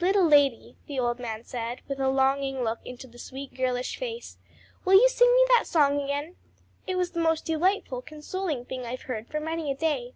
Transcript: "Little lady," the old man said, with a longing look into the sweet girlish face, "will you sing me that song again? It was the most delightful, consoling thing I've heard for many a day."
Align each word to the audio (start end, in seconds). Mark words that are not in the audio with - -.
"Little 0.00 0.24
lady," 0.26 0.78
the 0.86 0.98
old 0.98 1.18
man 1.18 1.44
said, 1.44 1.82
with 1.86 2.00
a 2.00 2.08
longing 2.08 2.62
look 2.64 2.78
into 2.86 3.06
the 3.06 3.18
sweet 3.18 3.52
girlish 3.52 3.98
face, 3.98 4.38
"will 4.86 4.94
you 4.94 5.06
sing 5.06 5.30
me 5.34 5.44
that 5.48 5.66
song 5.66 6.00
again? 6.00 6.36
It 6.86 6.96
was 6.96 7.10
the 7.10 7.20
most 7.20 7.44
delightful, 7.44 8.00
consoling 8.00 8.64
thing 8.64 8.86
I've 8.86 9.02
heard 9.02 9.28
for 9.28 9.38
many 9.38 9.70
a 9.70 9.76
day." 9.76 10.14